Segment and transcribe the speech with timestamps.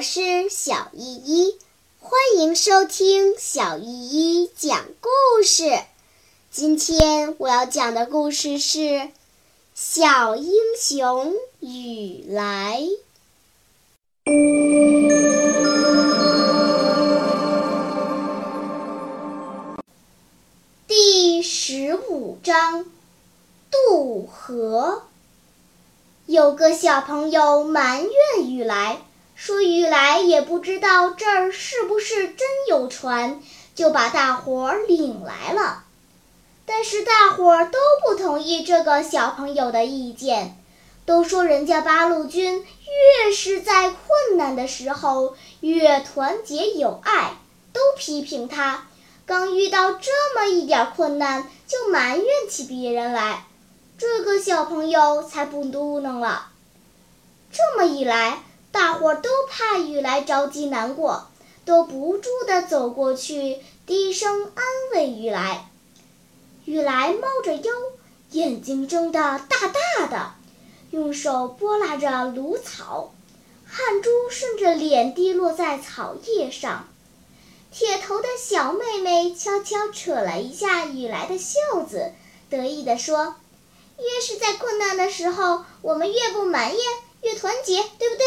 [0.00, 1.58] 我是小依依，
[1.98, 5.78] 欢迎收听小依依讲故事。
[6.50, 8.78] 今天我要讲的故事是
[9.74, 12.80] 《小英雄雨来》
[20.88, 22.86] 第十五章：
[23.70, 25.02] 渡河。
[26.24, 29.02] 有个小朋友埋怨雨来。
[29.42, 33.40] 说雨来也不知道这儿是不是真有船，
[33.74, 35.84] 就把大伙儿领来了。
[36.66, 40.58] 但是大伙儿都不同意这个小朋友的意见，
[41.06, 47.38] 都说人家八路军越是在困难的时候越团结友爱，
[47.72, 48.88] 都批评他
[49.24, 53.46] 刚遇到这么一点困难就埋怨起别人来。
[53.96, 56.48] 这个小朋友才不嘟囔了。
[57.50, 58.42] 这么一来。
[58.72, 61.26] 大伙都怕雨来着急难过，
[61.64, 65.68] 都不住地走过去，低声安慰雨来。
[66.64, 67.72] 雨来猫着腰，
[68.30, 69.40] 眼睛睁得大
[69.98, 70.34] 大的，
[70.90, 73.12] 用手拨拉着芦草，
[73.66, 76.86] 汗珠顺着脸滴落在草叶上。
[77.72, 82.12] 铁头的小妹妹悄悄扯了一下雨来的袖子，
[82.48, 83.36] 得意地说
[83.98, 86.80] ：“越是在困难的时候，我们越不埋怨，
[87.22, 88.24] 越团结，对不对？”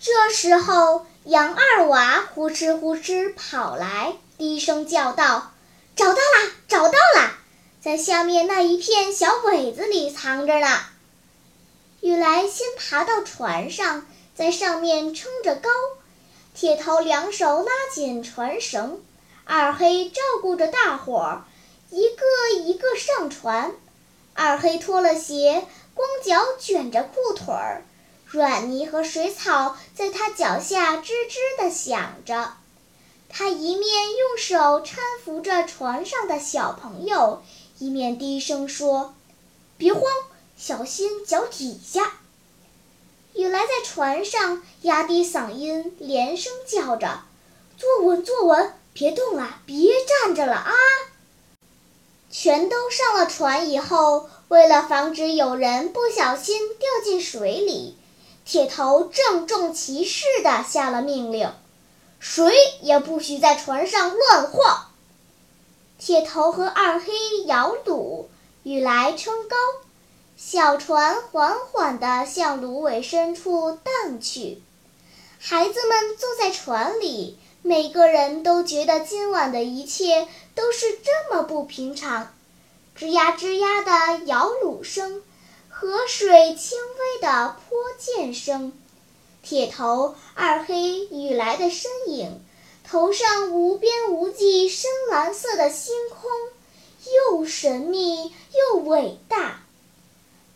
[0.00, 5.52] 这时候，杨二娃呼哧呼哧跑来，低声叫道
[5.96, 7.32] ：“找到啦，找到啦，
[7.80, 10.68] 在下面那一片小苇子里藏着呢。”
[12.00, 15.68] 雨来先爬到船上，在上面撑着篙，
[16.54, 19.02] 铁头两手拉紧船绳，
[19.44, 21.44] 二黑照顾着大伙儿，
[21.90, 23.74] 一个一个上船。
[24.34, 27.82] 二黑脱了鞋，光脚卷着裤腿儿。
[28.30, 32.52] 软泥和水草在他脚下吱吱地响着，
[33.30, 37.42] 他一面用手搀扶着船上的小朋友，
[37.78, 39.14] 一面低声说
[39.78, 40.02] ：“别慌，
[40.58, 42.18] 小心脚底下。”
[43.32, 47.22] 雨来在船上压低嗓音，连声叫着
[47.78, 50.74] ：“坐稳，坐稳，别动了，别站着了啊！”
[52.30, 57.96] 全都上了船以后，为了防止有人不小心掉进水里。
[58.50, 61.52] 铁头郑重其事地下了命令
[62.18, 64.86] ：“谁也不许在船上乱晃。”
[66.00, 67.12] 铁头和二黑
[67.44, 68.24] 摇橹，
[68.62, 69.54] 雨来撑篙，
[70.38, 74.62] 小船缓缓地向芦苇深处荡去。
[75.38, 82.32] 孩子们坐在船里，每个人都觉得今晚的一切都是这么不平常。
[82.98, 85.22] 吱呀吱呀的摇橹声。
[85.80, 88.72] 河水轻微的泼溅声，
[89.44, 92.42] 铁头、二黑、雨来的身影，
[92.82, 96.28] 头上无边无际深蓝色的星空，
[97.30, 98.24] 又神秘
[98.72, 99.60] 又伟大。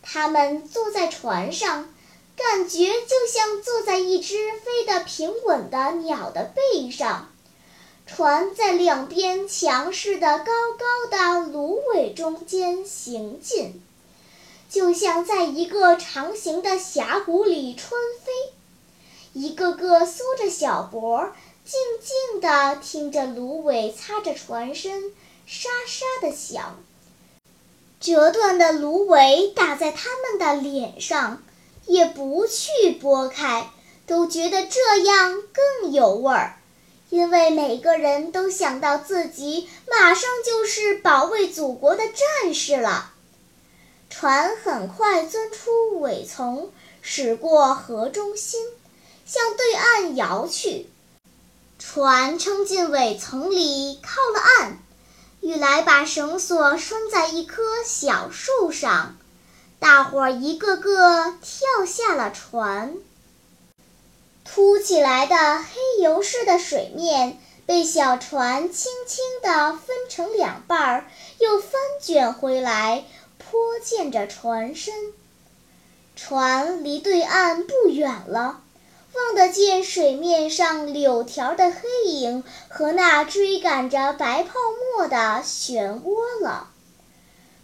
[0.01, 1.87] 他们坐在船上，
[2.35, 7.29] 感觉就像坐在一只飞得平稳的鸟的背上。
[8.05, 13.81] 船在两边强势的高高的芦苇中间行进。
[14.73, 17.91] 就像在一个长形的峡谷里穿
[18.25, 18.31] 飞，
[19.33, 21.31] 一个个缩着小脖，
[21.63, 25.13] 静静地听着芦苇擦着船身
[25.45, 26.83] 沙沙的响。
[27.99, 31.43] 折断的芦苇打在他们的脸上，
[31.85, 33.69] 也不去拨开，
[34.07, 36.57] 都觉得这样更有味儿，
[37.11, 43.12] 因为每个人都想到自己马上就是保卫祖国的战士了。
[44.15, 48.63] 船很快钻出苇丛，驶过河中心，
[49.25, 50.87] 向对岸摇去。
[51.79, 54.77] 船撑进苇丛里，靠了岸。
[55.41, 59.17] 雨来把绳索拴在一棵小树上，
[59.79, 62.93] 大伙一个个跳下了船。
[64.45, 71.05] 凸起来的黑油似的水面被小船轻轻地分成两半儿，
[71.39, 73.03] 又翻卷回来。
[73.53, 74.95] 拖溅着船身，
[76.15, 78.63] 船离对岸不远了，
[79.13, 84.55] 望得见水面上柳条的黑影和那追赶着白泡
[84.97, 86.69] 沫的漩涡了。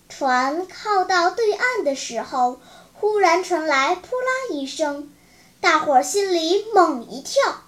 [0.08, 2.62] 船靠到对岸的时候，
[2.94, 5.12] 忽然传来“扑啦”一声，
[5.60, 7.64] 大伙儿心里猛一跳，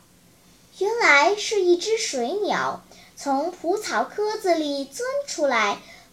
[0.78, 2.84] 原来是一只水鸟
[3.16, 5.80] 从蒲草窠子里钻出来。